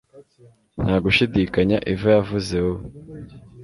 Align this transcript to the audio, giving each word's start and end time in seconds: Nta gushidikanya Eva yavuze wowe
Nta 0.83 0.95
gushidikanya 1.03 1.77
Eva 1.91 2.07
yavuze 2.17 2.55
wowe 2.65 2.83